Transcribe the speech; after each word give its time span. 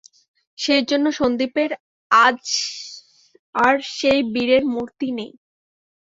সেইজন্য 0.57 1.05
সন্দীপের 1.11 1.71
আজ 2.11 2.41
আর 3.55 3.75
সেই 3.97 4.19
বীরের 4.33 4.63
মূর্তি 4.73 5.07
নেই। 5.11 5.31